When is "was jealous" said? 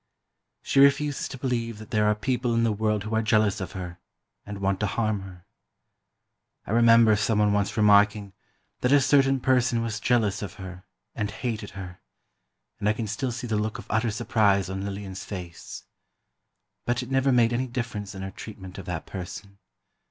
9.83-10.41